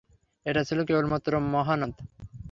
[0.45, 1.93] এটা ছিল কেবলমাত্র মহানাদ।